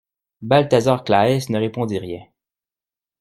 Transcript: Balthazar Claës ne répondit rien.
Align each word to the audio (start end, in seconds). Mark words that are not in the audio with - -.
Balthazar 0.41 1.03
Claës 1.03 1.47
ne 1.51 1.59
répondit 1.59 1.99
rien. 1.99 2.25